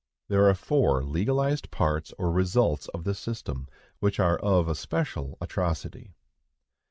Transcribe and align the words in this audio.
There 0.29 0.49
are 0.49 0.55
four 0.55 1.03
legalized 1.03 1.69
parts 1.69 2.11
or 2.17 2.31
results 2.31 2.87
of 2.87 3.03
the 3.03 3.13
system, 3.13 3.67
which 3.99 4.19
are 4.19 4.37
of 4.39 4.67
especial 4.67 5.37
atrocity. 5.39 6.15